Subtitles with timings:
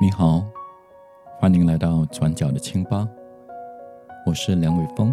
[0.00, 0.44] 你好，
[1.40, 3.08] 欢迎来到转角的清吧。
[4.24, 5.12] 我是梁伟峰。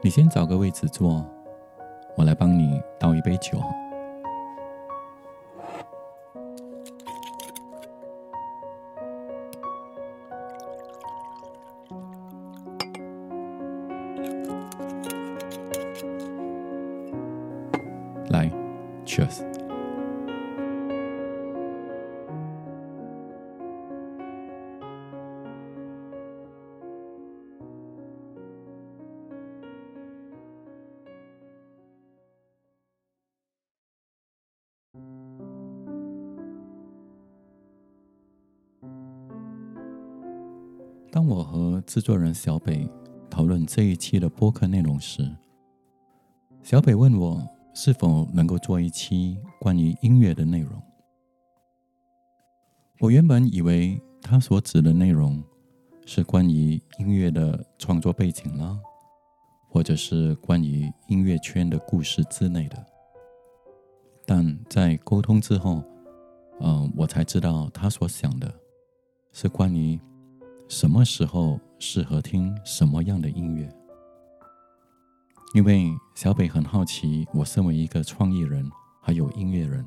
[0.00, 1.26] 你先找个位置坐，
[2.16, 3.60] 我来帮你倒一杯酒。
[42.08, 42.88] 作人小北
[43.28, 45.30] 讨论这一期的播客内容时，
[46.62, 50.82] 小北问我是否能够做一期关于音乐的内容。
[53.00, 55.44] 我原本以为他所指的内容
[56.06, 58.80] 是关于音乐的创作背景啦，
[59.68, 62.86] 或者是关于音乐圈的故事之类的。
[64.24, 65.84] 但在沟通之后，
[66.60, 68.50] 嗯，我才知道他所想的
[69.30, 70.00] 是关于。
[70.68, 73.74] 什么时候适合听什么样的音乐？
[75.54, 79.82] 因为小北很好奇，我身为一个创意人，还有音乐人，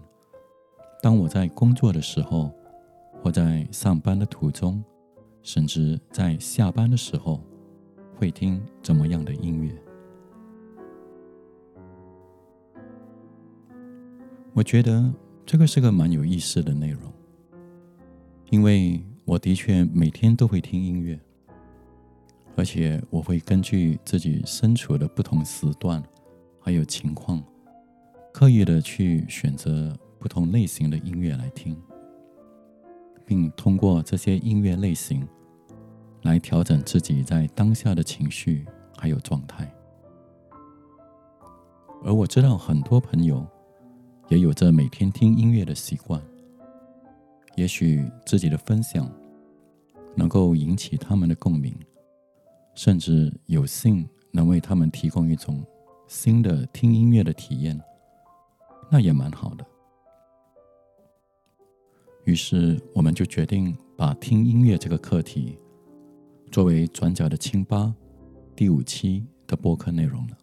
[1.00, 2.52] 当我在工作的时候，
[3.22, 4.84] 或在上班的途中，
[5.44, 7.44] 甚至在下班的时候，
[8.18, 9.72] 会听怎么样的音乐？
[14.54, 15.14] 我觉得
[15.45, 17.14] 这个是个蛮有意思的内容，
[18.50, 19.00] 因为。
[19.32, 21.18] 我的确每天都会听音乐，
[22.58, 26.04] 而且我会根据自己身处的不同时段
[26.60, 27.42] 还有情况，
[28.33, 31.82] 刻意的去选择不同类型的音乐来听，
[33.26, 35.26] 并通过这些音乐类型
[36.23, 38.66] 来调整自己在当下的情绪
[38.98, 39.73] 还有状态。
[42.04, 43.48] 而我知道很多朋友
[44.28, 46.22] 也有着每天听音乐的习惯。
[47.58, 49.11] 也许自己的分享
[50.16, 51.76] 能够引起他们的共鸣，
[52.76, 55.64] 甚至有幸能为他们提供一种
[56.08, 57.80] 新的听音乐的体验，
[58.89, 59.66] 那也蛮好的。
[62.26, 65.58] 于是，我们就决定把听音乐这个课题
[66.52, 67.93] 作为转角的清吧
[68.55, 70.38] 第五期的播客内容了。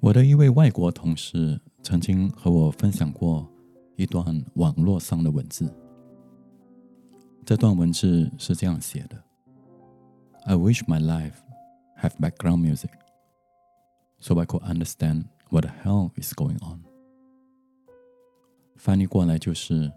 [0.00, 1.60] 我的一位外国同事。
[1.84, 3.46] 曾经和我分享过
[3.96, 5.72] 一段网络上的文字。
[7.44, 9.22] 这段文字是这样写的
[10.46, 11.34] ：“I wish my life
[12.00, 12.90] have background music,
[14.18, 16.82] so I could understand what the hell is going on。”
[18.76, 19.92] 翻译过来就是：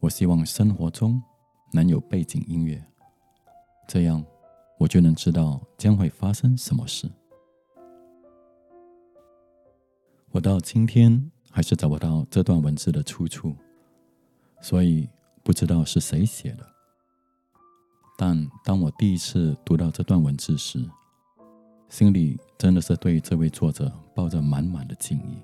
[0.00, 1.22] 我希望生活中
[1.72, 2.84] 能有背景音乐，
[3.88, 4.24] 这样
[4.78, 7.10] 我就能知道将会发生什么事。
[10.32, 13.56] 我到今天还是找不到这段文字的出处，
[14.60, 15.08] 所以
[15.42, 16.66] 不知道是谁写的。
[18.18, 20.78] 但当我第一次读到这段文字时，
[21.88, 25.42] 心里真的是对这位作者抱着满满的敬意。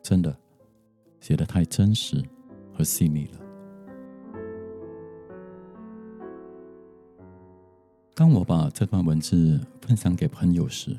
[0.00, 0.38] 真的，
[1.18, 2.22] 写的太真实
[2.72, 3.40] 和细腻了。
[8.14, 10.96] 当我把这段文字分享给朋友时，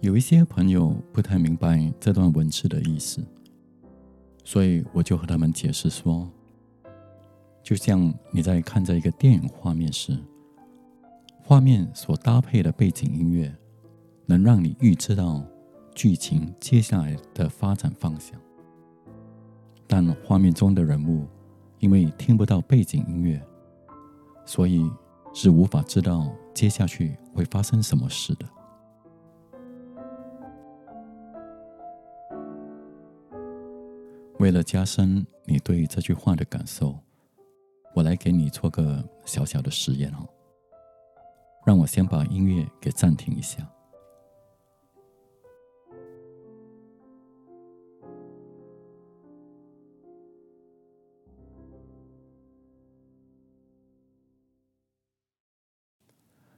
[0.00, 3.20] 有一些朋友不太明白这段文字的意思，
[4.44, 6.28] 所以我就和他们解释说：，
[7.64, 10.16] 就像你在看这一个电影画面时，
[11.42, 13.52] 画面所搭配的背景音乐，
[14.24, 15.44] 能让你预知到
[15.96, 18.40] 剧情接下来的发展方向，
[19.88, 21.26] 但画面中的人物
[21.80, 23.44] 因为听不到背景音乐，
[24.46, 24.88] 所以
[25.34, 28.46] 是无法知道接下去会发生什么事的。
[34.38, 37.00] 为了加深你对这句话的感受，
[37.94, 40.28] 我来给你做个小小的实验哦。
[41.66, 43.68] 让我先把音乐给暂停一下。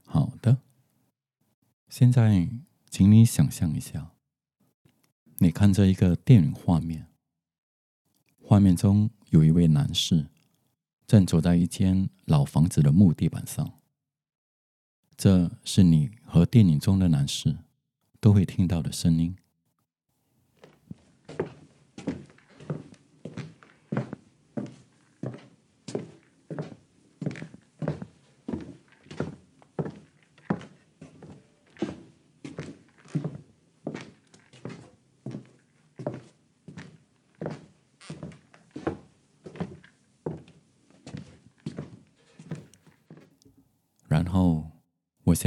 [0.04, 0.58] 好的，
[1.88, 2.46] 现在
[2.90, 4.12] 请你想象一下，
[5.38, 7.09] 你看这一个电影画面。
[8.50, 10.26] 画面中有一位男士
[11.06, 13.74] 正走在一间老房子的木地板上，
[15.16, 17.58] 这是你和电影中的男士
[18.18, 19.36] 都会听到的声音。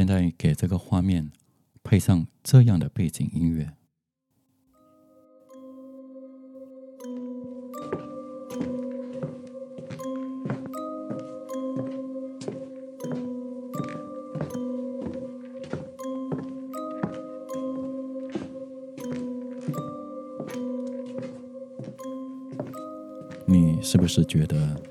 [0.04, 1.32] 现在给这个画面
[1.82, 3.72] 配上这样的背景音乐。
[23.46, 24.83] 你是不是觉得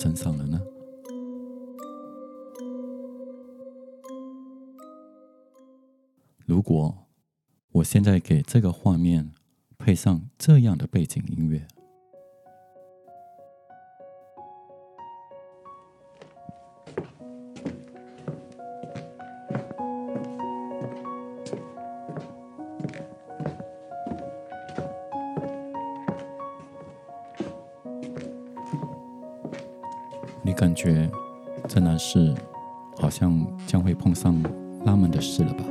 [0.00, 0.62] 身上了呢？
[6.46, 6.96] 如果
[7.72, 9.32] 我现在给这个画面
[9.76, 11.66] 配上这样的背景音乐。
[30.78, 31.10] 觉
[31.66, 32.32] 这男士
[32.98, 34.40] 好像将会碰上
[34.84, 35.64] 拉门的事了吧？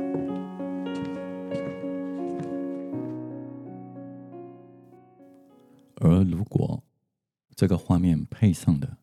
[5.94, 6.84] 而如果
[7.56, 8.98] 这个画面配上的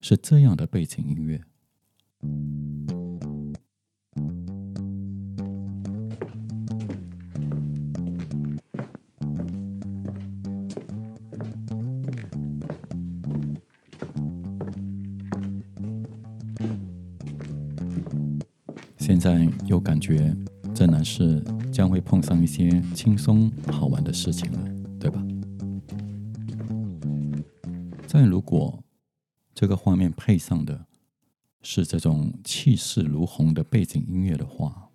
[0.00, 1.42] 是这样的背景音乐。
[19.22, 20.36] 在又感觉
[20.74, 21.40] 这男士
[21.70, 24.58] 将会碰上一些轻松好玩的事情了，
[24.98, 25.24] 对吧？
[28.08, 28.82] 但如果
[29.54, 30.86] 这个画面配上的
[31.62, 34.88] 是这种气势如虹的背景音乐的话，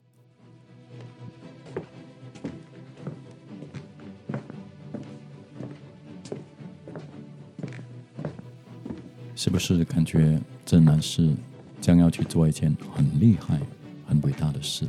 [9.33, 11.33] 是不是感觉这男士
[11.79, 13.57] 将要去做一件很厉害？
[14.21, 14.87] 伟大的事。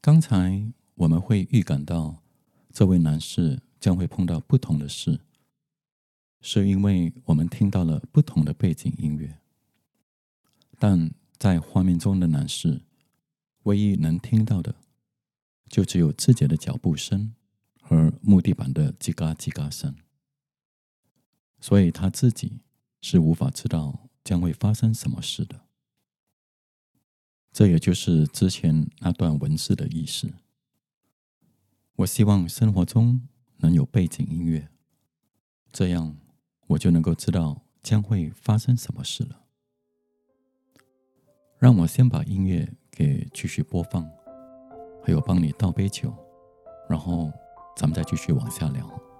[0.00, 2.22] 刚才我们会预感到
[2.72, 5.20] 这位男士将会碰到不同的事，
[6.40, 9.38] 是因为我们听到了不同的背景音乐。
[10.78, 12.80] 但在画面中的男士，
[13.62, 14.74] 唯一能听到的，
[15.68, 17.34] 就只有自己的脚步声
[17.80, 19.94] 和木地板的叽嘎叽嘎声，
[21.60, 22.60] 所以他自己
[23.00, 25.60] 是无法知道将会发生什么事的。
[27.52, 30.32] 这也就是之前那段文字的意思。
[31.96, 33.28] 我希望生活中
[33.58, 34.70] 能有背景音乐，
[35.70, 36.16] 这样
[36.68, 39.42] 我就能够知道将会发生什么事了。
[41.58, 44.10] 让我先把音乐给继续播放，
[45.04, 46.12] 还有帮你倒杯酒，
[46.88, 47.30] 然后
[47.76, 49.11] 咱们再继续往下聊。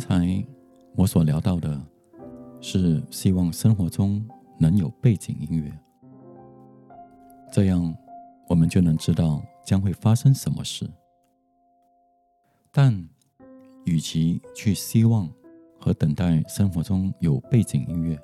[0.00, 0.42] 刚才
[0.96, 1.78] 我所聊到的，
[2.58, 4.26] 是希望生活中
[4.58, 5.70] 能有背景音乐，
[7.52, 7.94] 这样
[8.48, 10.88] 我们就能知道将会发生什么事。
[12.72, 13.06] 但
[13.84, 15.28] 与其去希望
[15.78, 18.18] 和等待生活中有背景音乐，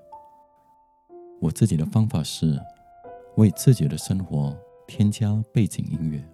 [1.42, 2.58] 我自己的方法是
[3.36, 4.56] 为自己的生活
[4.86, 6.26] 添加背景音乐，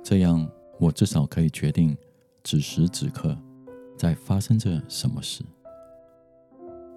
[0.00, 1.96] 这样我至少可以决定。
[2.46, 3.34] 此时此刻，
[3.96, 5.44] 在发生着什么事？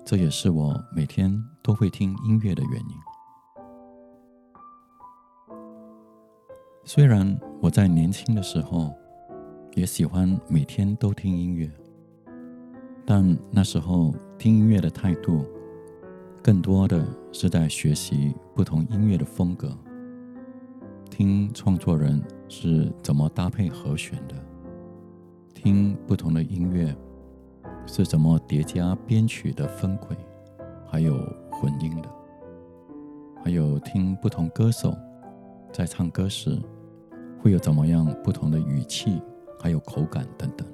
[0.06, 2.96] 这也是我每天都会听音乐的原因。
[6.86, 8.94] 虽然我在年轻的时候
[9.76, 11.70] 也喜欢每天都听音乐，
[13.06, 15.46] 但那时候听音乐的态度，
[16.42, 19.78] 更多的是在学习不同音乐的风格，
[21.10, 24.36] 听创作人是怎么搭配和弦的。
[25.58, 26.96] 听不同的音乐
[27.88, 30.16] 是怎么叠加编曲的分轨，
[30.86, 31.18] 还有
[31.50, 32.08] 混音的，
[33.44, 34.96] 还有听不同歌手
[35.74, 36.62] 在唱歌时
[37.42, 39.20] 会有怎么样不同的语气，
[39.60, 40.68] 还有口感等等。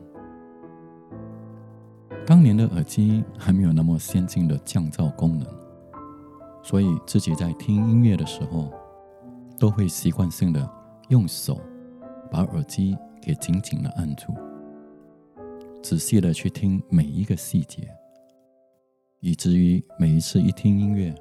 [2.26, 5.48] 当年的耳机还没有那么先进的降噪功能，
[6.62, 8.70] 所以自己在听音乐的时候，
[9.58, 10.70] 都会习惯性的
[11.08, 11.58] 用手
[12.30, 14.34] 把耳机给紧紧的按住。
[15.84, 17.86] 仔细的去听每一个细节，
[19.20, 21.14] 以至于每一次一听音乐，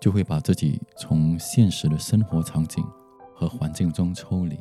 [0.00, 2.84] 就会把自己从现实的生活场景
[3.32, 4.58] 和环境中抽离，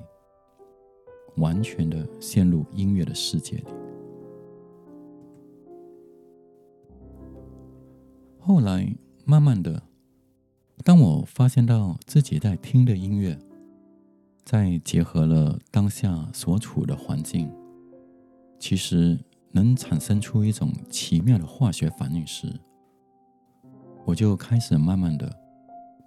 [1.37, 3.65] 完全的陷入音乐的世界里。
[8.37, 8.95] 后来，
[9.25, 9.81] 慢慢的，
[10.83, 13.39] 当我发现到自己在听的音乐，
[14.45, 17.51] 在结合了当下所处的环境，
[18.59, 19.19] 其实
[19.53, 22.47] 能产生出一种奇妙的化学反应时，
[24.05, 25.39] 我就开始慢慢的，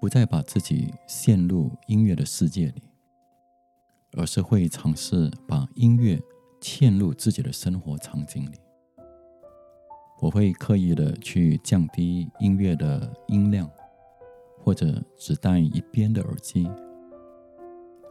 [0.00, 2.82] 不再把自己陷入音乐的世界里，
[4.16, 6.20] 而是会尝试把音乐
[6.60, 8.56] 嵌入自己的生活场景里。
[10.20, 13.70] 我会刻意的去降低音乐的音量，
[14.58, 16.66] 或者只戴一边的耳机，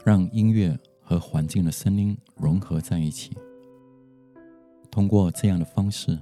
[0.06, 3.36] 让音乐和环境的声音融合在一起。
[4.94, 6.16] 通过这样的方式，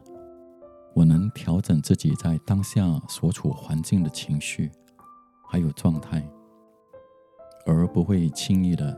[0.93, 4.71] 我能调整自己在当下所处环境的情绪，
[5.45, 6.25] 还有状态，
[7.65, 8.97] 而不会轻易的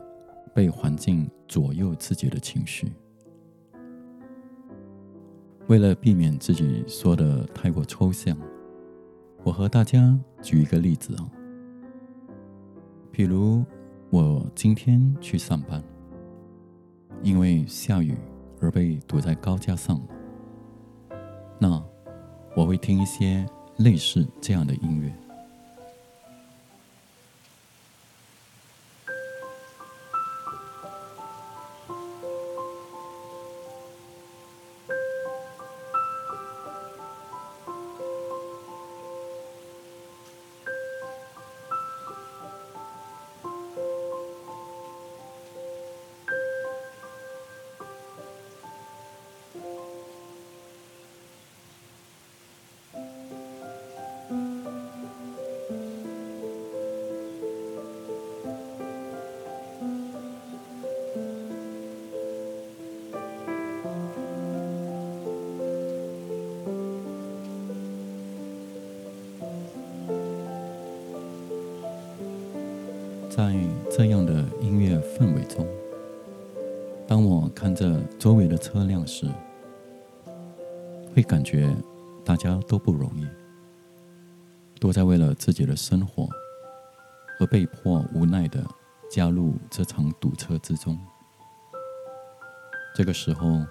[0.54, 2.92] 被环境左右自己的情绪。
[5.66, 8.38] 为了避免自己说的太过抽象，
[9.42, 11.28] 我和大家举一个例子啊。
[13.10, 13.64] 比如
[14.10, 15.82] 我今天去上班，
[17.24, 18.16] 因为下雨
[18.64, 21.16] 而被堵在高架上了，
[21.58, 21.84] 那
[22.56, 25.14] 我会听一些类似这样的音乐。
[73.36, 73.52] 在
[73.90, 75.66] 这样的音乐氛围中，
[77.04, 79.26] 当我看着周围的车辆时，
[81.12, 81.74] 会感觉
[82.24, 83.26] 大家都不容易，
[84.78, 86.28] 都在为了自己的生活
[87.40, 88.64] 而被迫无奈的
[89.10, 90.96] 加入这场堵车之中。
[92.94, 93.66] 这个时候，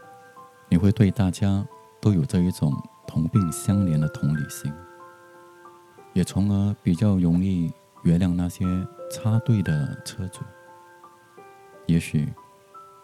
[0.68, 1.66] 你会对大家
[2.02, 2.74] 都有着一种
[3.08, 4.70] 同病相怜的同理心，
[6.12, 7.72] 也从而比较容易
[8.04, 8.66] 原谅那些。
[9.14, 10.42] 插队的车主，
[11.86, 12.34] 也许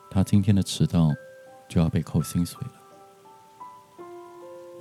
[0.10, 1.14] 他今天的迟到
[1.68, 4.04] 就要被扣薪水了；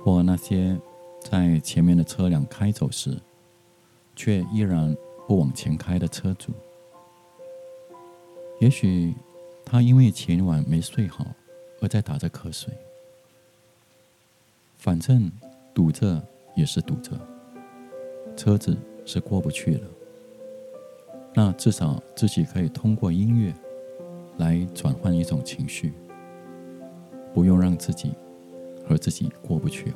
[0.03, 0.75] 或那些
[1.21, 3.15] 在前面的车辆开走时，
[4.15, 6.51] 却依然不往前开的车主，
[8.59, 9.13] 也许
[9.63, 11.23] 他因为前晚没睡好
[11.79, 12.73] 而在打着瞌睡。
[14.77, 15.31] 反正
[15.75, 17.11] 堵着也是堵着，
[18.35, 19.87] 车子是过不去了。
[21.33, 23.53] 那至少自己可以通过音乐
[24.37, 25.93] 来转换一种情绪，
[27.33, 28.13] 不用让自己
[28.87, 29.93] 和自己过不去。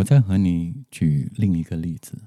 [0.00, 2.22] 我再和你举另一个例子。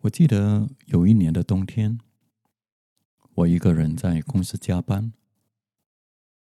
[0.00, 1.98] 我记得有一年的冬天，
[3.36, 5.14] 我一个人在公司加班，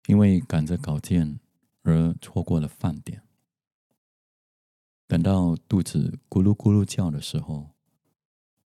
[0.07, 1.41] 因为赶着稿件
[1.83, 3.23] 而错过了饭点。
[5.07, 7.75] 等到肚子咕噜咕噜叫的时候，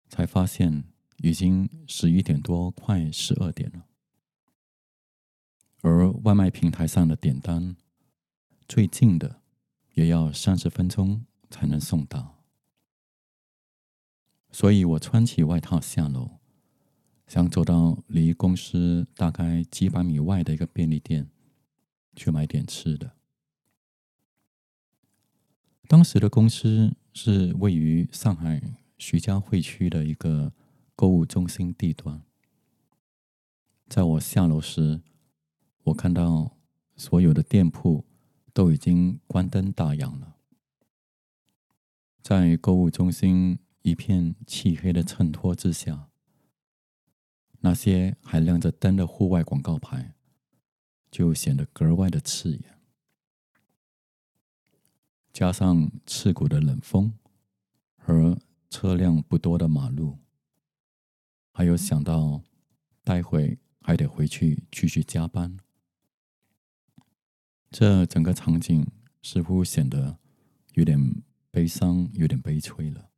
[0.09, 0.83] 才发现
[1.19, 3.85] 已经十一点多，快十二点了。
[5.81, 7.77] 而外卖平台上的点单，
[8.67, 9.40] 最近的。
[9.93, 12.43] 也要三十分钟才能送到，
[14.51, 16.39] 所以我穿起外套下楼，
[17.27, 21.29] 想走到离公司大概几百米外的一个便利店
[22.15, 23.11] 去买点吃的。
[25.89, 28.61] 当时的公司是位于上海
[28.97, 30.53] 徐家汇区的一个
[30.95, 32.21] 购物中心地段。
[33.89, 35.01] 在我下楼时，
[35.83, 36.55] 我看到
[36.95, 38.05] 所有的店铺。
[38.53, 40.37] 都已经关灯打烊了，
[42.21, 46.09] 在购物中心一片漆黑的衬托之下，
[47.59, 50.15] 那些还亮着灯的户外广告牌
[51.09, 52.79] 就显得格外的刺眼。
[55.31, 57.17] 加上刺骨的冷风
[57.95, 58.37] 和
[58.69, 60.19] 车辆不多的马路，
[61.53, 62.41] 还有想到
[63.03, 65.57] 待会还得回去继续加班，
[67.71, 68.85] 这整个场景
[69.23, 70.19] 似乎显得
[70.73, 73.09] 有点悲伤，有点悲催了。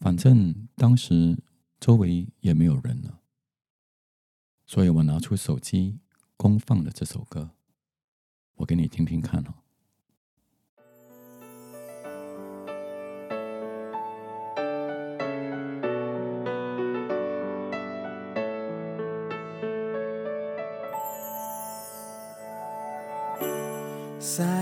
[0.00, 1.38] 反正当时
[1.78, 3.20] 周围也没有人了，
[4.66, 6.00] 所以我拿出手机
[6.36, 7.52] 公放了这首歌，
[8.56, 9.54] 我给你听听看哦。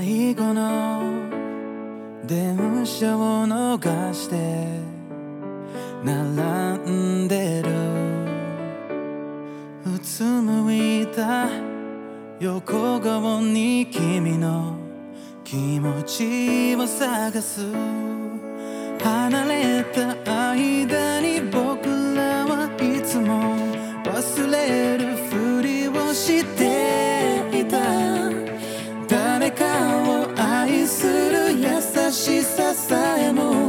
[0.06, 1.02] 最後の
[2.24, 4.36] 電車を逃して
[6.04, 7.72] 並んでる。
[9.96, 11.48] うつむいた
[12.38, 14.76] 横顔に君の
[15.42, 17.66] 気持ちを探す。
[19.02, 20.14] 離れた
[20.52, 23.56] 間に僕らはいつも
[24.04, 26.55] 忘れるふりをして
[32.16, 33.65] しささえも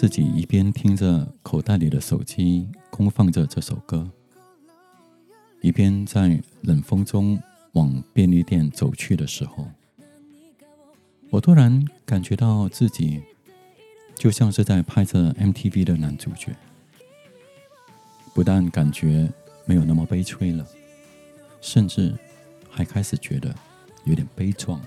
[0.00, 4.10] 自己一边听着口袋里的手机公放着这首歌，
[5.60, 7.38] 一边在冷风中
[7.72, 9.68] 往便利店走去的时候，
[11.28, 13.20] 我突然感觉到自己
[14.14, 16.56] 就像是在拍着 MTV 的男主角，
[18.32, 19.30] 不但感觉
[19.66, 20.66] 没有那么悲催了，
[21.60, 22.14] 甚至
[22.70, 23.54] 还开始觉得
[24.04, 24.80] 有点悲壮。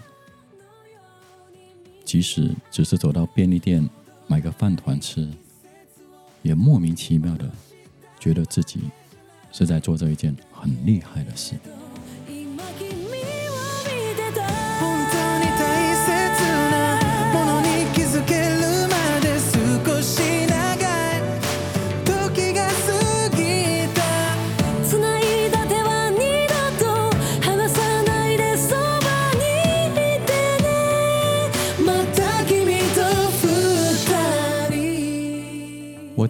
[2.03, 3.87] 即使只是走到便利店
[4.33, 5.29] 买个饭团吃，
[6.41, 7.47] 也莫名其妙的
[8.19, 8.79] 觉得自己
[9.51, 11.53] 是在做这一件很厉害的事。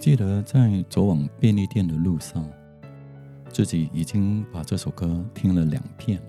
[0.04, 2.46] 记得在走往便利店的路上，
[3.48, 6.28] 自己已经把这首歌听了两遍了，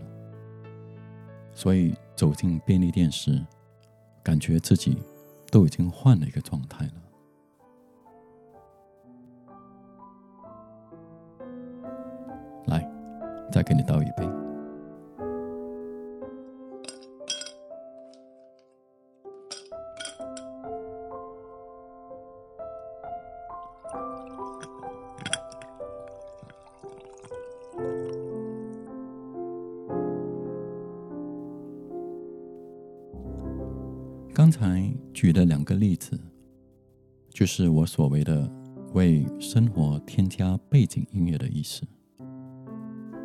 [1.54, 3.46] 所以走进便利店时，
[4.24, 4.98] 感觉自己
[5.52, 6.94] 都已经换了一个状态了。
[12.68, 12.90] 来，
[13.52, 14.44] 再给你倒一杯。
[34.36, 36.19] 刚才举的两个例子，
[37.30, 38.52] 就是我所谓的
[38.93, 41.84] 为生活添加背景音乐的意思。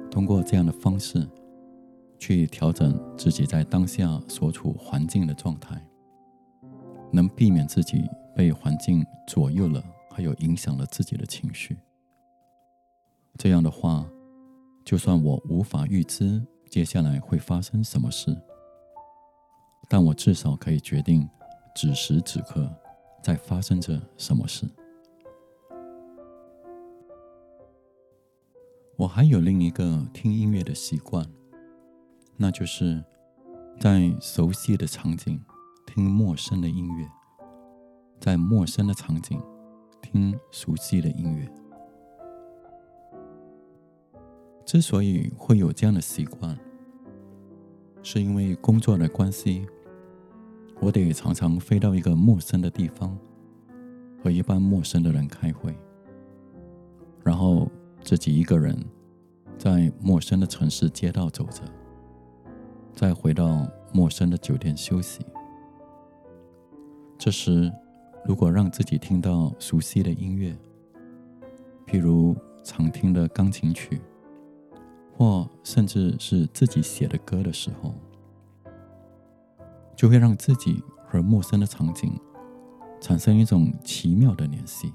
[0.09, 1.29] 通过这样的方式，
[2.17, 5.85] 去调整自己在当下所处环境的状态，
[7.13, 11.77] 能避免自己被环境左右了，还有影响了自己的情绪。
[13.37, 14.09] 这样的话，
[14.85, 18.41] 就算我无法预知接下来会发生什么事，
[19.93, 21.29] 但我至少可以决定
[21.75, 22.73] 此时此刻
[23.21, 24.65] 在发生着什么事。
[28.97, 31.27] 我还有另一个听音乐的习惯，
[32.37, 33.03] 那就是
[33.81, 35.43] 在熟悉的场景
[35.87, 37.09] 听陌生的音乐，
[38.21, 39.43] 在陌生的场景
[40.01, 41.51] 听熟悉的音乐。
[44.65, 46.57] 之所以会有这样的习惯，
[48.05, 49.67] 是因为工作的关系，
[50.81, 53.17] 我得常常飞到一个陌生的地方，
[54.23, 55.75] 和一般陌生的人开会，
[57.23, 57.71] 然后。
[58.03, 58.75] 自己一个人
[59.59, 61.63] 在陌生的城市街道走着，
[62.95, 65.21] 再回到陌生的酒店休息。
[67.19, 67.71] 这时，
[68.25, 70.57] 如果让自己听到熟悉的音乐，
[71.87, 74.01] 譬如常听的钢琴曲，
[75.15, 77.95] 或甚至是自己写的歌的时候，
[80.01, 82.11] 就会让自己和陌生的场景
[83.03, 84.91] 产生一种奇妙的联系。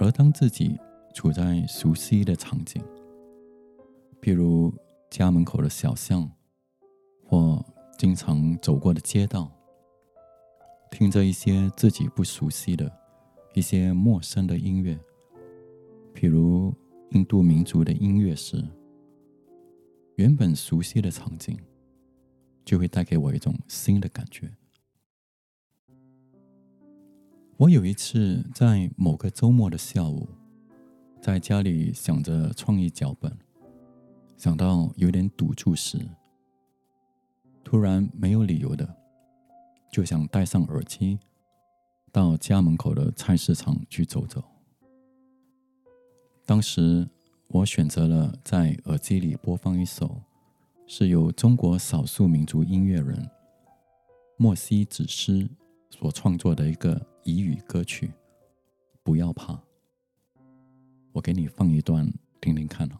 [0.00, 0.76] 而当自己
[1.14, 2.82] 处在熟悉的场景，
[4.20, 4.74] 譬如
[5.08, 6.28] 家门口的小巷，
[7.24, 7.64] 或
[7.96, 9.48] 经常走过的街道，
[10.90, 12.90] 听着一些自己不熟悉的、
[13.54, 14.98] 一些陌生的音乐，
[16.12, 16.74] 譬如
[17.10, 18.60] 印度民族的音乐时，
[20.16, 21.56] 原本熟悉的场景
[22.64, 24.50] 就会带给我一种新的感觉。
[27.58, 30.28] 我有一次在某个周末的下午，
[31.20, 33.36] 在家里想着创意脚本，
[34.36, 35.98] 想到有点堵住时，
[37.62, 38.96] 突然没有理由的
[39.92, 41.20] 就想戴上耳机，
[42.10, 44.42] 到家门口的菜市场去走走。
[46.44, 47.08] 当时
[47.46, 50.20] 我选择了在耳机里播放一首
[50.94, 53.26] 是由中国少数民族音乐人
[54.36, 55.48] 莫西子诗
[55.88, 57.00] 所创作的一个。
[57.24, 58.12] 彝语歌曲，
[59.02, 59.58] 不要怕，
[61.12, 62.96] 我给你放一段听听看哦。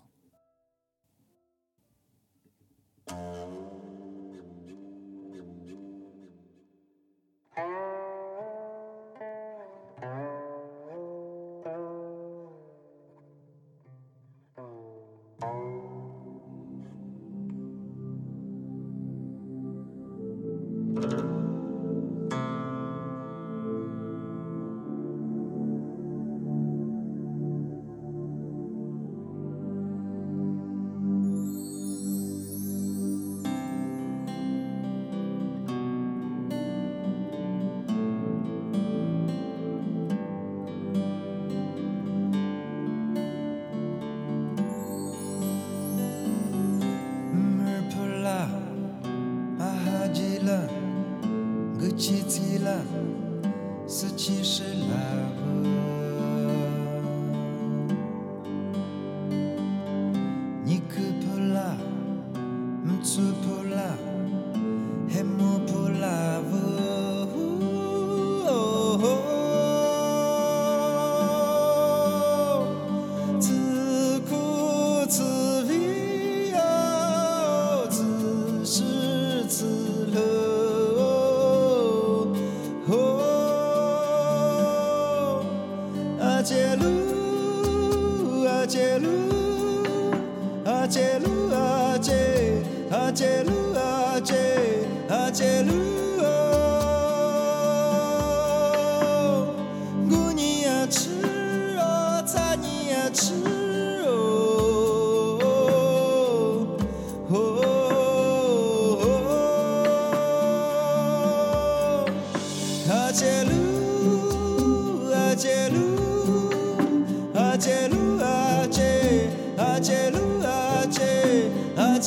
[121.77, 121.99] 阿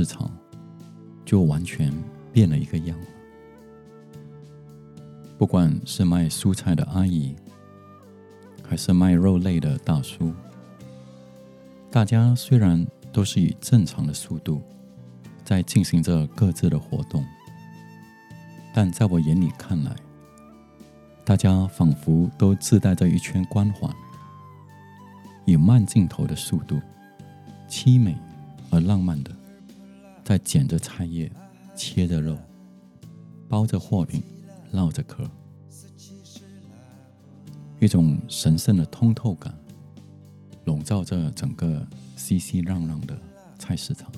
[0.00, 0.30] 市场
[1.26, 1.92] 就完全
[2.32, 2.96] 变了一个样。
[5.36, 7.36] 不管是卖蔬菜的阿姨，
[8.66, 10.32] 还是卖肉类的大叔，
[11.90, 14.62] 大家虽然都是以正常的速度
[15.44, 17.22] 在进行着各自的活动，
[18.72, 19.94] 但在我眼里看来，
[21.26, 23.94] 大家仿佛都自带着一圈光环，
[25.44, 26.80] 以慢镜头的速度，
[27.68, 28.16] 凄美
[28.70, 29.30] 而浪漫的，
[30.30, 31.28] 在捡着菜叶、
[31.74, 32.38] 切着肉、
[33.48, 34.22] 包着货品，
[34.70, 35.28] 唠着嗑。
[37.80, 39.52] 一种神圣的通透感
[40.66, 43.18] 笼罩着整个熙熙攘攘的
[43.58, 44.08] 菜市场。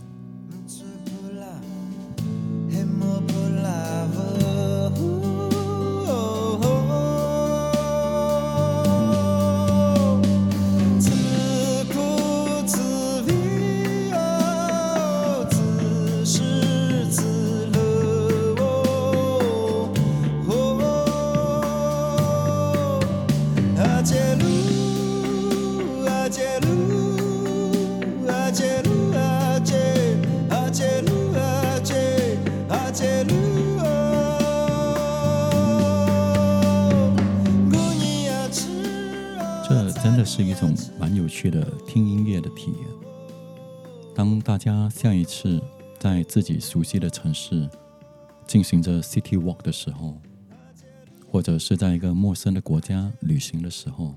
[46.33, 47.69] 自己熟悉的城市
[48.47, 50.19] 进行着 City Walk 的时候，
[51.31, 54.15] 或者是在一个陌生的国家旅行的时候，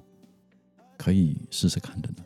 [0.97, 2.23] 可以试试看的呢。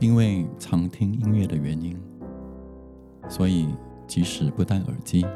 [0.00, 1.94] 因为常听音乐的原因，
[3.28, 3.68] 所以
[4.06, 5.26] 即使不戴耳机，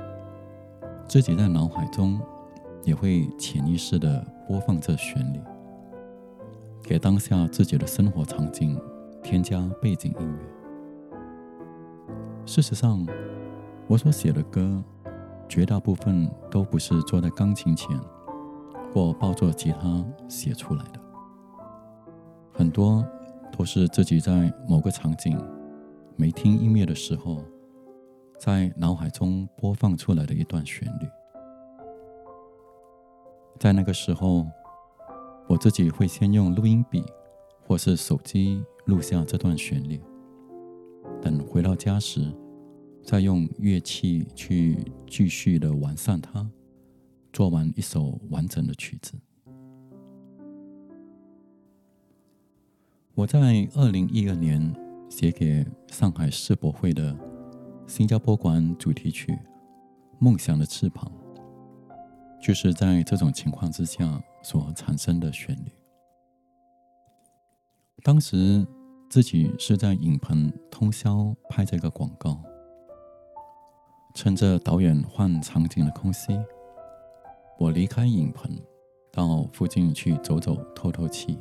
[1.11, 2.21] 自己在脑海中
[2.85, 5.41] 也会潜意识的播放这旋律，
[6.85, 8.81] 给当下自己的生活场景
[9.21, 10.39] 添加背景音乐。
[12.47, 13.05] 事实上，
[13.89, 14.81] 我所写的歌，
[15.49, 17.99] 绝大部分都不是坐在钢琴前
[18.95, 21.01] 或抱着吉他写出来的，
[22.53, 23.05] 很多
[23.51, 25.37] 都是自己在某个场景
[26.15, 27.43] 没听音乐的时候，
[28.41, 31.07] 在脑海中播放出来的一段旋律。
[33.59, 34.47] 在那个时候，
[35.47, 37.05] 我自己会先用录音笔
[37.67, 40.01] 或是手机录下这段旋律，
[41.21, 42.33] 等回到家时，
[43.05, 46.51] 再用乐器去继续的完善它，
[47.35, 49.21] 做完一首完整的曲子。
[53.15, 54.75] 我在二零一二年
[55.11, 57.15] 写给上海世博会的
[57.91, 59.33] 新加坡馆主题曲
[60.21, 61.11] 《梦想的翅膀》，
[62.41, 65.73] 就是在这种情况之下所产生的旋律。
[68.05, 68.65] 当时
[69.09, 72.41] 自己是在影棚通宵拍这个广告，
[74.15, 76.39] 趁着导演换场景的空隙，
[77.59, 78.57] 我离开影棚，
[79.11, 81.37] 到附近去走走透透气。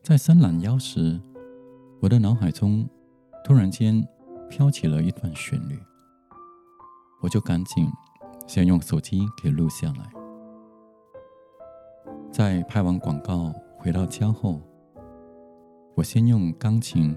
[0.00, 1.20] 在伸懒腰时，
[2.00, 2.88] 我的脑海中
[3.44, 4.02] 突然间
[4.52, 5.80] 飘起了一段旋律，
[7.22, 7.90] 我就赶紧
[8.46, 10.12] 先用手机给录下来。
[12.30, 14.60] 在拍完广告回到家后，
[15.94, 17.16] 我先用钢琴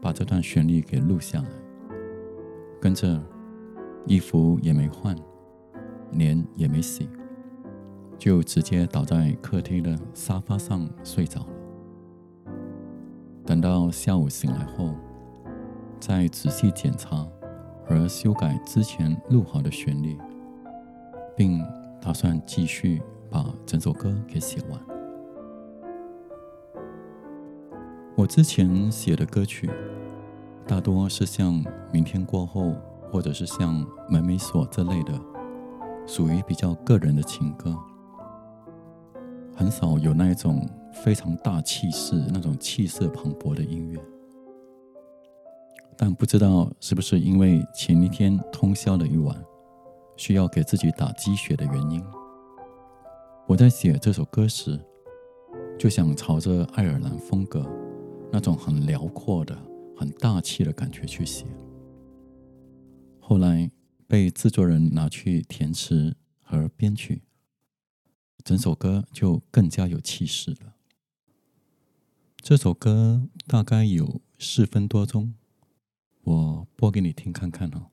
[0.00, 1.48] 把这段旋律给录下来，
[2.80, 3.20] 跟着
[4.06, 5.16] 衣服也没换，
[6.12, 7.10] 脸也没洗，
[8.16, 11.52] 就直接倒在客厅的沙发上睡着了。
[13.44, 14.94] 等到下午醒来后，
[16.00, 17.28] 再仔细检查
[17.84, 20.16] 和修改之前录好的旋律，
[21.36, 21.62] 并
[22.00, 24.80] 打算继续把整首歌给写完。
[28.16, 29.68] 我之前写的歌曲，
[30.66, 32.70] 大多是像《明天过后》
[33.12, 35.12] 或者是像《门没锁》这类的，
[36.06, 37.76] 属于比较个人的情歌，
[39.54, 44.00] 很少有那一种非常大气势、那种气势磅礴的音乐。
[46.02, 49.44] 但不知道是不是因为前一天通宵了一晚，
[50.16, 52.02] 需要给自己打鸡血的原因，
[53.46, 54.80] 我在写这首歌时，
[55.78, 57.70] 就想朝着爱尔兰风格
[58.32, 59.54] 那种很辽阔的、
[59.94, 61.44] 很大气的感觉去写。
[63.18, 63.70] 后来
[64.06, 67.20] 被制作人拿去填词和编曲，
[68.42, 70.72] 整首歌就更加有气势了。
[72.40, 75.34] 这首歌大概有四分多钟，
[76.30, 77.89] 我播给你听看看哦。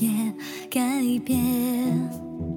[0.00, 0.08] 也
[0.70, 0.80] 改
[1.24, 2.10] 变。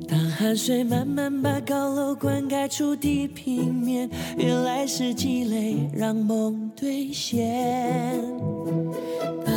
[0.07, 8.19] 当汗水慢慢把高楼灌溉出地平面，原来是积累让梦兑现。
[9.45, 9.51] 把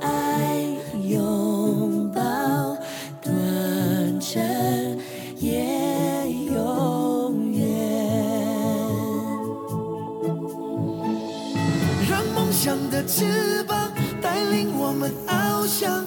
[0.00, 0.64] 爱
[1.08, 2.20] 拥抱，
[3.20, 4.96] 短暂
[5.38, 7.66] 也永远。
[12.08, 13.90] 让梦想的翅膀
[14.22, 16.06] 带领我们翱翔，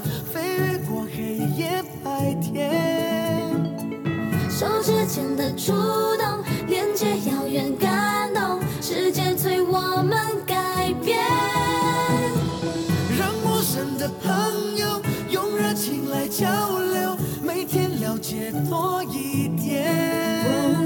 [5.64, 5.74] 触
[6.18, 11.20] 动，连接遥远感动，世界催我们改变。
[13.16, 16.48] 让陌生的朋友用热情来交
[16.80, 20.81] 流，每天了解多一点。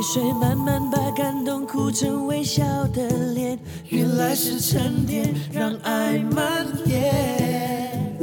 [0.00, 3.58] 泪水慢慢把感动哭成微笑的脸，
[3.90, 8.16] 原来是沉淀，让爱蔓延，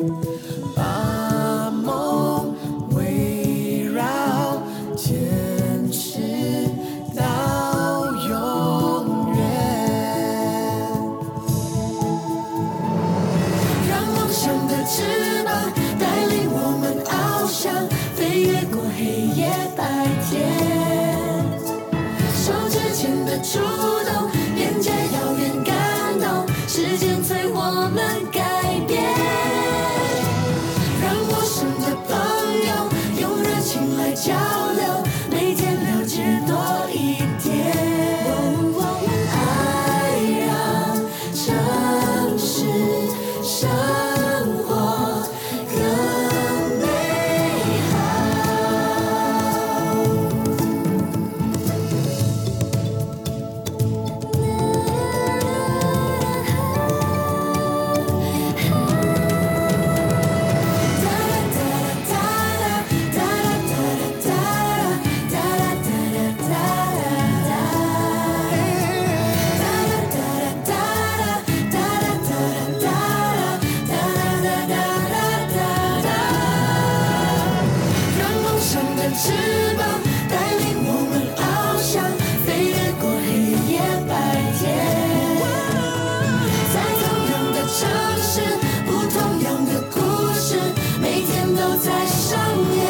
[91.20, 92.38] 每天都在上
[92.76, 92.86] 演。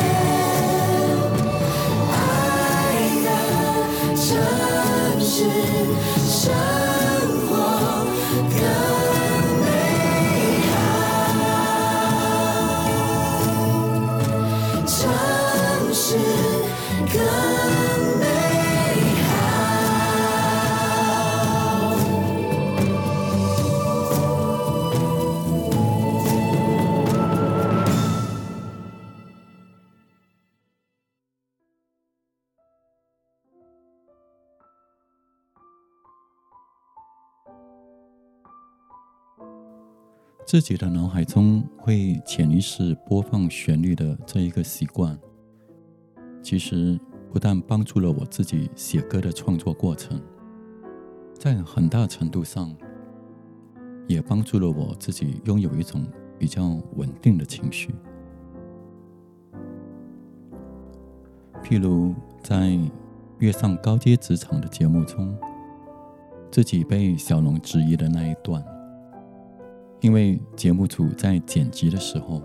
[2.11, 2.15] 爱
[3.23, 3.29] 的
[4.17, 4.27] 城
[5.21, 5.45] 市
[40.47, 45.19] 自己的脑海中会潜意识播放旋律的这一个习惯，
[46.41, 46.97] 其实
[47.29, 50.21] 不但帮助了我自己写歌的创作过程，
[51.37, 52.73] 在很大程度上
[54.07, 56.07] 也帮助了我自己拥有一种
[56.39, 57.93] 比较稳定的情绪。
[61.61, 62.79] 譬如在
[63.39, 65.37] 跃上高阶职场的节目中，
[66.49, 68.63] 自己被小龙质疑的那一段，
[70.01, 72.41] 因为节目组在剪辑的时候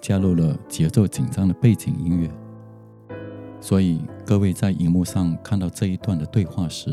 [0.00, 2.30] 加入了节奏紧张的背景音乐，
[3.60, 6.90] 所以各位在荧幕上看到这一段的对话时，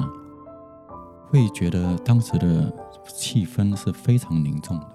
[1.27, 2.71] 会觉得当时的
[3.07, 4.87] 气氛是非常凝重的。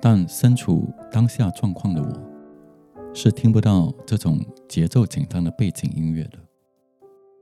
[0.00, 4.38] 但身处当下状况的我，是听不到这种
[4.68, 6.38] 节奏紧张的背景音乐的，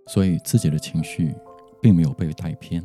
[0.06, 1.34] 所以自己的情绪
[1.82, 2.82] 并没有被带偏。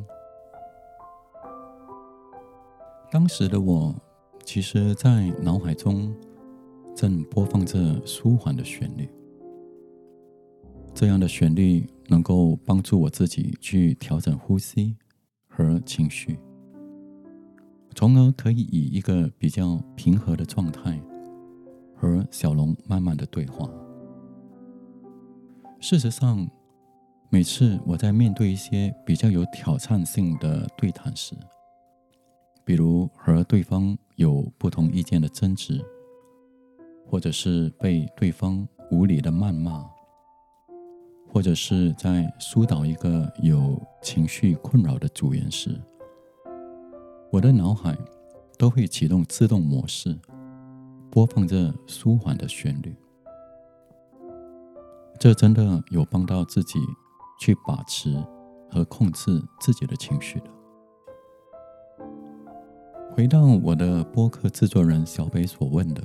[3.16, 3.96] 当时的我，
[4.44, 6.14] 其实在脑海中
[6.94, 9.10] 正播放着舒缓的旋律，
[10.94, 14.98] 这样的旋律能够帮助我自己去调整呼吸
[15.48, 16.38] 和情绪。
[17.96, 21.02] 从而可以以一个比较平和的状态
[21.96, 23.70] 和小龙慢慢的对话。
[25.80, 26.46] 事实上，
[27.30, 31.34] 每次我在面对一些比较有挑战性的对谈时，
[32.66, 35.80] 比如和对方有不同意见的争执，
[37.06, 39.88] 或者是被对方无理的谩骂，
[41.28, 45.80] 或者是在疏导一个有情绪困扰的组员时，
[47.32, 47.96] 我的脑海
[48.58, 50.18] 都会启动自动模式，
[51.12, 52.96] 播放着舒缓的旋律。
[55.20, 56.80] 这真的有帮到自己
[57.40, 58.12] 去把持
[58.72, 60.55] 和控制自己的情绪的。
[63.16, 66.04] 回到我的播客制作人小北所问的，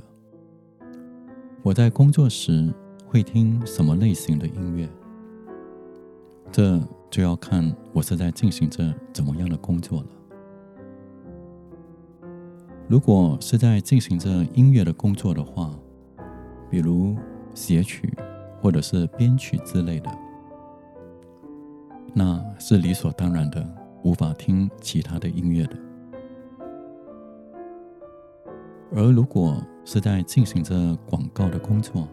[1.61, 2.73] 我在工作时
[3.05, 4.89] 会听什么类型的音乐？
[6.53, 10.07] 这就要看我是在进行着怎么样的工作了。
[12.87, 15.77] 如果是在进行着音乐的工作的话，
[16.69, 17.17] 比如
[17.53, 18.09] 写曲
[18.61, 20.09] 或者是编曲之类的，
[22.13, 23.61] 那是理所当然的，
[24.01, 25.75] 无法听其他的音乐的。
[28.93, 32.07] 而如果是在进行着广告的工作，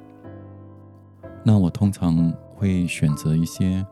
[1.45, 3.85] 那我通常会选择一些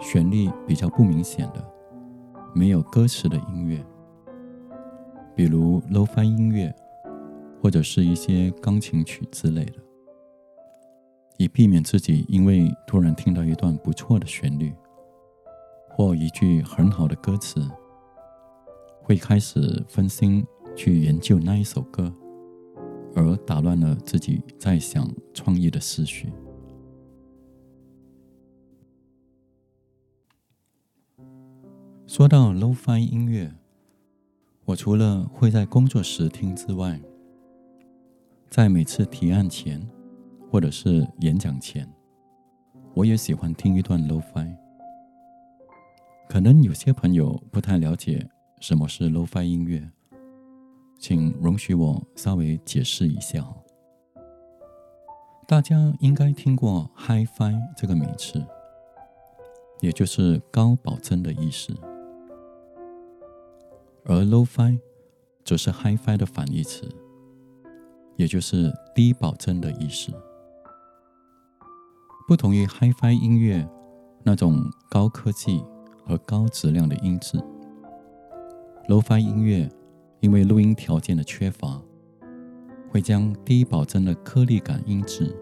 [0.00, 1.62] 旋律比较不明显的、
[2.54, 3.84] 没有歌词的音乐。
[5.36, 6.74] 比如 low-fi 音乐，
[7.62, 9.74] 或者是一些钢琴曲之类的，
[11.36, 14.74] 以避免自己因为突然听到一段不错的旋律，
[15.90, 17.62] 或一句很好的歌词，
[19.02, 22.12] 会开始分心去研究那一首歌，
[23.14, 26.32] 而打乱了自己在想创意的思绪。
[32.06, 33.52] 说到 lofi 音乐。
[34.64, 37.00] 我除了会在工作时听之外，
[38.48, 39.84] 在每次提案前
[40.48, 41.86] 或者是演讲前，
[42.94, 44.56] 我也喜欢听一段 Lo-Fi。
[46.28, 49.90] 可能有些朋友不太了解什么是 Lo-Fi 音乐，
[51.02, 53.44] 请容许我稍微解释一下。
[55.48, 58.40] 大家应该听过 Hi-Fi 这个名词，
[59.80, 61.74] 也就是高保真的意思。
[64.04, 64.78] 而 low-fi
[65.44, 66.88] 则是 “Hi-Fi” 的反义词，
[68.14, 70.12] 也就是低保真的意思。
[72.28, 73.68] 不同于 Hi-Fi 音乐
[74.22, 75.64] 那种高科技
[76.06, 77.42] 和高质量的音质
[78.86, 79.68] ，low-fi 音乐
[80.22, 81.82] 因为录音条件的缺乏，
[82.88, 85.36] 会将低保真的颗粒感音质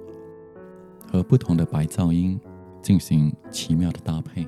[1.07, 2.41] 和不同的白噪音
[2.83, 4.45] 进行奇妙的搭配，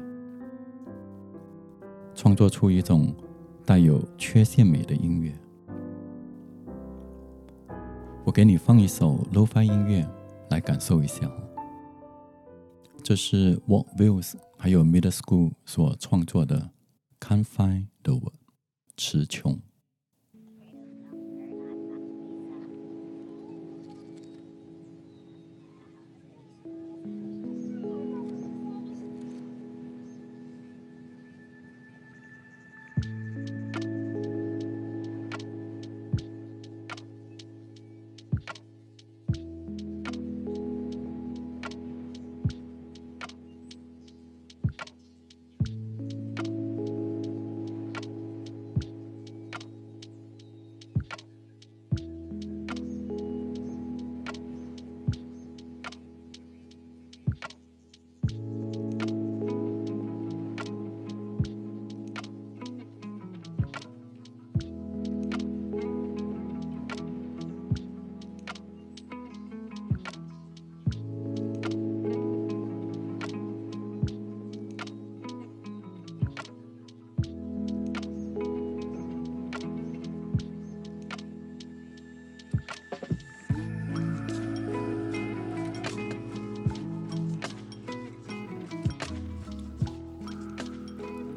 [2.17, 3.15] 创作出一种。
[3.65, 5.33] 带有缺陷美的音乐，
[8.25, 10.05] 我给你放一首 Lo-Fi 音乐
[10.51, 11.31] 来感受一下。
[13.05, 16.71] 这是 What Views 还有 Middle School 所创作的
[17.25, 18.25] 《Can't Find the Word》，
[18.97, 19.61] 词穷。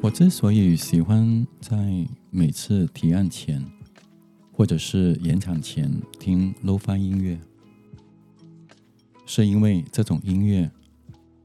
[0.06, 1.76] 我之所以喜欢在
[2.30, 3.60] 每次提案前，
[4.52, 7.36] 或者是演讲前听 lo-fi 音乐，
[9.26, 10.70] 是因为这种音乐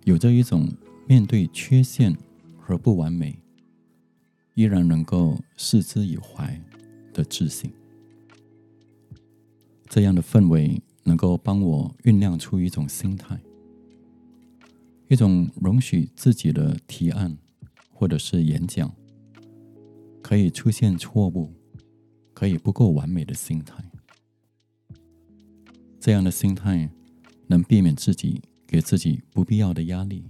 [0.03, 0.71] 有着一种
[1.07, 2.15] 面对缺陷
[2.55, 3.39] 和不完美，
[4.53, 6.61] 依然能够视之以怀
[7.15, 7.71] 的自信。
[9.89, 13.41] 这样的氛围能够帮我酝酿出一种心态，
[15.07, 17.39] 一种容许自己的提案。
[18.01, 18.91] 或者是演讲，
[20.23, 21.53] 可以出现错误，
[22.33, 23.75] 可以不够完美的心态。
[25.99, 26.89] 这样的心态
[27.45, 30.25] 能避免自己给自己不必要的压力，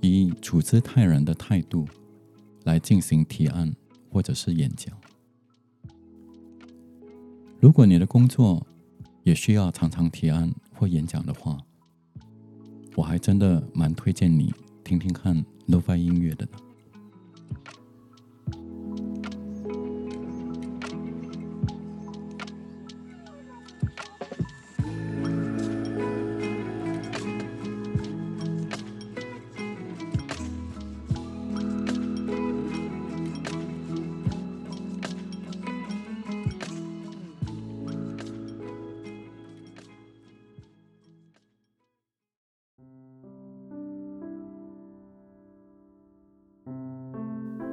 [0.00, 1.86] 以处之泰然的态度
[2.64, 3.70] 来进行提案
[4.10, 4.98] 或者是演讲。
[7.60, 8.66] 如果你的工作
[9.22, 11.58] 也需要常常提案或演讲的话，
[12.96, 14.50] 我还真的蛮推荐你
[14.82, 15.44] 听听看。
[15.70, 16.58] 都放音乐的呢？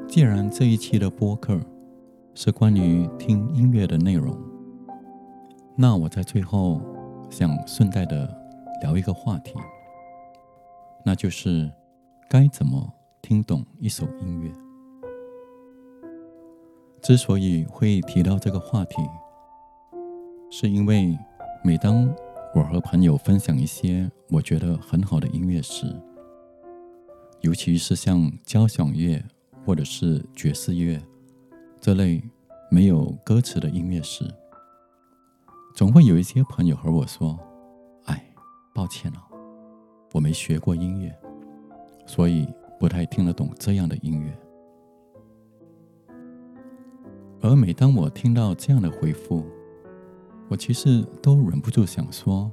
[0.09, 1.61] 既然这一期的播客
[2.33, 4.35] 是关于听音乐的内容，
[5.75, 6.81] 那我在最后
[7.29, 8.27] 想顺带的
[8.81, 9.53] 聊一个话题，
[11.05, 11.71] 那就是
[12.27, 12.91] 该怎么
[13.21, 14.51] 听懂一首音乐。
[17.03, 18.95] 之所以会提到这个话题，
[20.49, 21.15] 是因为
[21.63, 22.11] 每当
[22.55, 25.85] 我和朋友分享一些我觉得很好的音乐时，
[27.41, 29.23] 尤其是像交响乐。
[29.69, 30.99] 或者是爵士乐
[31.79, 32.19] 这类
[32.71, 34.25] 没有歌词的音乐时，
[35.75, 37.37] 总会有一些朋友和我说
[38.05, 38.33] ：“哎，
[38.73, 39.23] 抱歉了，
[40.11, 41.15] 我没学过音乐，
[42.07, 42.47] 所以
[42.79, 44.35] 不太听得懂这样的音乐。”
[47.39, 49.45] 而每当我听到这样的回复，
[50.47, 52.51] 我其实都忍不住想说：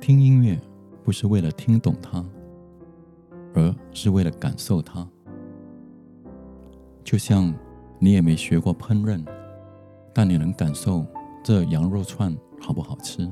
[0.00, 0.56] 听音乐
[1.02, 2.24] 不是为了听懂它，
[3.52, 5.04] 而是为了感受它。
[7.10, 7.52] 就像
[7.98, 9.26] 你也没学过烹饪，
[10.14, 11.04] 但你能感受
[11.42, 13.28] 这羊肉串好不好吃；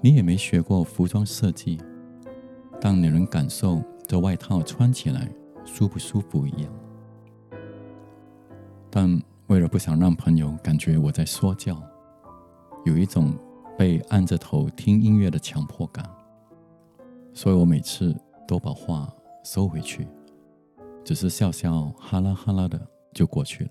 [0.00, 1.76] 你也没学过服装设计，
[2.80, 5.28] 但你能感受这外套穿起来
[5.64, 6.72] 舒不舒服一样。
[8.88, 11.82] 但为了不想让朋友感觉我在说教，
[12.84, 13.34] 有一种
[13.76, 16.08] 被按着头听音乐的强迫感，
[17.32, 18.14] 所以我每次
[18.46, 19.12] 都把话
[19.42, 20.06] 收回去。
[21.04, 23.70] 只是笑笑，哈啦哈啦的就过去了。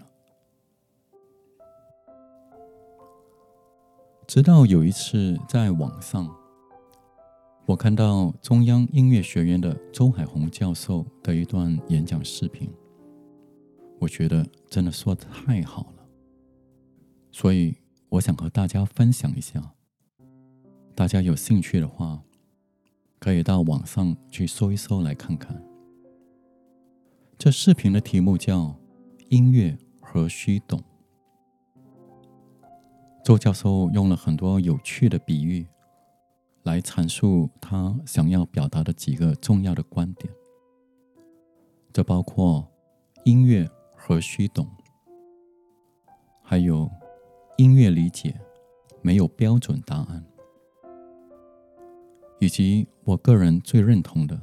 [4.27, 6.33] 直到有一次在网上，
[7.65, 12.69] 我看到中央音乐学院的周海红教授的一段演讲视频，
[13.99, 16.05] 我觉得真的说的太好了，
[17.31, 17.75] 所以
[18.09, 19.73] 我想和大家分享一下。
[20.95, 22.21] 大家有兴趣的话，
[23.19, 25.72] 可以到网上去搜一搜来看看。
[27.43, 28.59] 这视频的题目叫
[29.27, 30.79] 《音乐何须懂》。
[33.21, 35.67] 周教授用了很多有趣的比喻，
[36.63, 40.33] 来阐述他想要表达的几个重要的观点。
[41.91, 42.65] 这包括
[43.25, 44.65] 音乐何须懂，
[46.41, 46.89] 还有
[47.57, 48.39] 音乐理解
[49.01, 50.23] 没有标准答案，
[52.39, 54.41] 以及我个人最认同的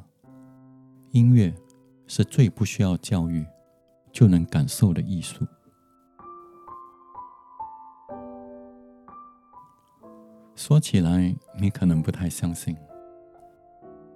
[1.12, 1.51] 音乐。
[2.13, 3.47] 是最不需要教育
[4.11, 5.47] 就能感受的艺术。
[10.57, 12.77] 说起来，你可能不太相信，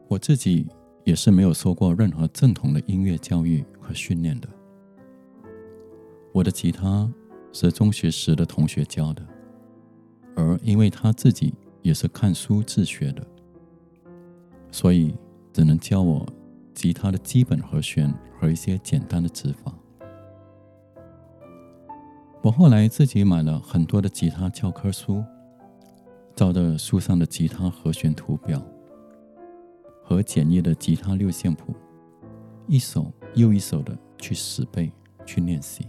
[0.08, 0.66] 我自己
[1.04, 4.48] 也是没有受过任何正统的音乐教育和训练的。
[6.32, 7.08] 我的吉他
[7.52, 9.24] 是中学时的同学教的，
[10.34, 13.24] 而因为他自己也是看书自学的，
[14.72, 15.14] 所以
[15.52, 16.26] 只能教我。
[16.74, 19.72] 吉他的基本和弦和一些简单的指法。
[22.42, 25.24] 我后来自己买了很多的吉他教科书，
[26.34, 28.60] 照着书上的吉他和弦图表
[30.02, 31.74] 和简易的吉他六线谱，
[32.66, 34.92] 一首又一首的去死背
[35.24, 35.86] 去练习。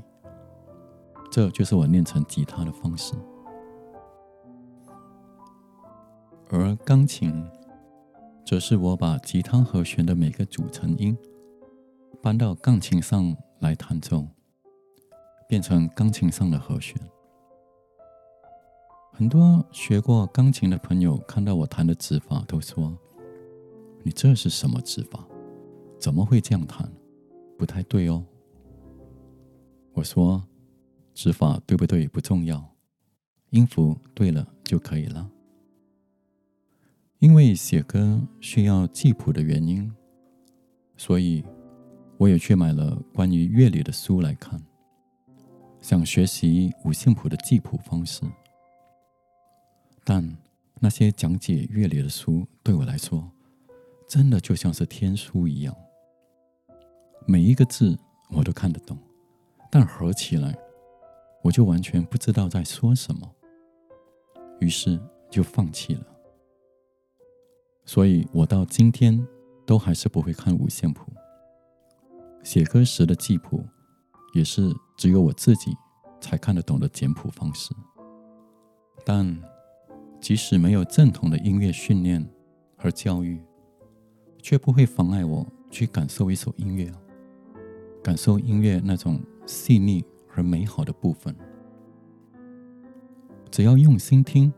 [1.30, 3.14] 这就是我练成吉他的方式。
[6.50, 7.46] 而钢琴。
[8.46, 11.18] 则是我把吉他和弦的每个组成音
[12.22, 14.28] 搬到钢琴上来弹奏，
[15.50, 16.96] 变成钢琴上的和弦。
[19.12, 22.96] 很多学过钢琴的朋友看到我弹的指法，都说
[24.04, 25.26] ：“你这是什么指法？
[25.98, 26.88] 怎么会这样弹？
[27.58, 28.24] 不太对哦。”
[29.94, 30.44] 我说
[31.16, 32.64] ：“指法对不对不重要，
[33.50, 35.28] 音符对了就可以了。”
[37.26, 39.92] 因为写歌需要记谱的原因，
[40.96, 41.44] 所以
[42.20, 44.62] 我也去买了关于乐理的书来看，
[45.82, 48.22] 想学习五线谱的记谱方式。
[50.04, 50.38] 但
[50.80, 53.28] 那些讲解乐理的书对我来说，
[54.08, 55.76] 真的就像是天书一样，
[57.26, 57.98] 每一个字
[58.30, 58.96] 我都看得懂，
[59.72, 60.56] 但合起来
[61.42, 63.28] 我就完全不知道在说什么，
[64.60, 65.02] 于是
[65.32, 66.06] 就放弃了。
[67.86, 69.26] 所以我到今天
[69.66, 71.12] 都还是不会看五线谱，
[72.44, 73.64] 写歌时的记谱
[74.34, 75.72] 也是只有我自己
[76.20, 77.74] 才看得懂的简谱方式，
[79.06, 79.38] 但。
[80.22, 82.28] 即使没有正统的音乐训练
[82.76, 83.40] 和教育，
[84.42, 86.92] 却不会妨碍我去感受一首音乐，
[88.02, 91.36] 感受音乐那种细腻而美好的部分。
[93.52, 94.52] 只要用心听，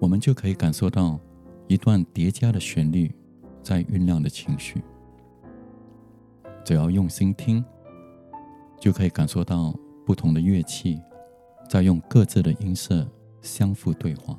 [0.00, 1.20] 我们就可以感受到
[1.68, 3.14] 一段叠加的旋律
[3.62, 4.82] 在酝酿的情绪。
[6.64, 7.64] 只要用心听，
[8.80, 11.00] 就可以感受到不同的乐器
[11.68, 13.06] 在用各自的音色
[13.42, 14.36] 相互对话。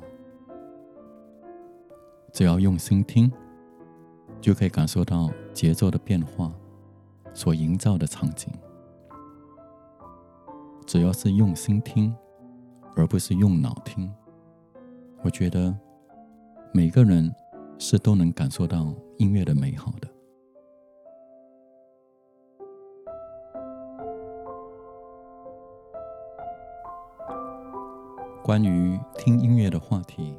[2.32, 3.30] 只要用心听，
[4.40, 6.52] 就可以感受到节奏的变化
[7.32, 8.52] 所营造的场景。
[10.86, 12.12] 只要是用心听，
[12.96, 14.12] 而不是用脑听，
[15.22, 15.76] 我觉得
[16.72, 17.34] 每个人
[17.78, 20.08] 是都能感受到音乐的美好的。
[28.42, 30.34] 关于听音乐的话题。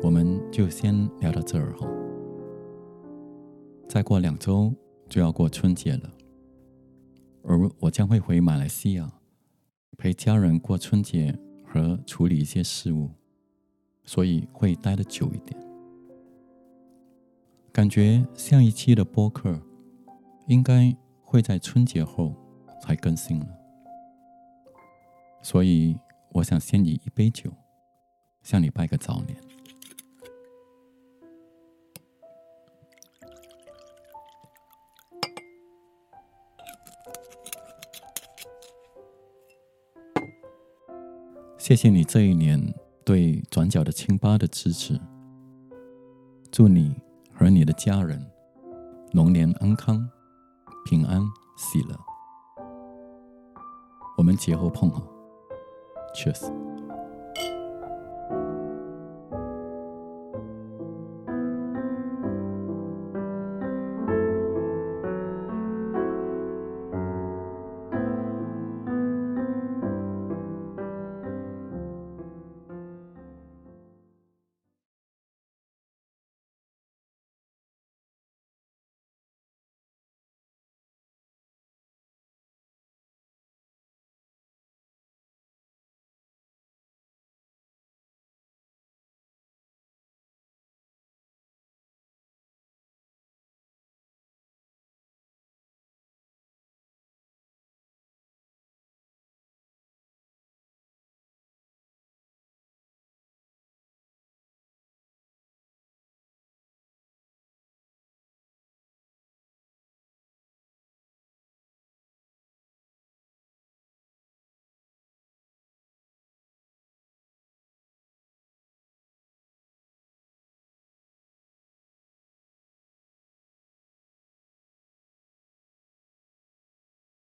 [0.00, 1.86] 我们就先聊到这儿哈。
[3.88, 4.72] 再过两周
[5.08, 6.10] 就要过春节了，
[7.42, 9.12] 而我将会回马来西亚
[9.96, 13.10] 陪家人过春节和处理一些事务，
[14.08, 15.54] 所以会待的久一点。
[17.70, 19.60] 感觉下一期的播客
[20.46, 22.34] 应该会在春节后
[22.80, 23.46] 才更新了，
[25.42, 25.94] 所以
[26.30, 27.52] 我想先以一杯酒
[28.42, 29.36] 向你拜个早年。
[41.58, 42.58] 谢谢你这一年
[43.08, 45.00] 对转角的清吧的支持。
[46.52, 46.94] 祝你
[47.32, 48.22] 和你的家人
[49.12, 50.06] 龙年安康、
[50.84, 51.98] 平安喜乐。
[54.18, 55.02] 我们节后碰哈
[56.14, 56.67] ，Cheers。